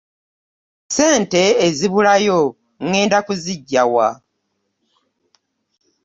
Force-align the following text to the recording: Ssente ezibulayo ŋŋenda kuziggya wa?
Ssente 0.85 1.41
ezibulayo 1.65 2.39
ŋŋenda 2.89 3.19
kuziggya 3.27 3.83
wa? 3.93 4.07